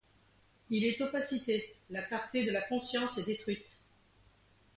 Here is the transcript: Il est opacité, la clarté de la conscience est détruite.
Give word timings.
Il 0.71 0.83
est 0.83 0.99
opacité, 0.99 1.75
la 1.91 2.01
clarté 2.01 2.43
de 2.43 2.49
la 2.49 2.63
conscience 2.63 3.19
est 3.19 3.27
détruite. 3.27 3.67